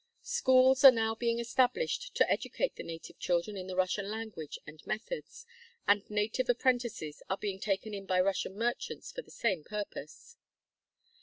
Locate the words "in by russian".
7.93-8.55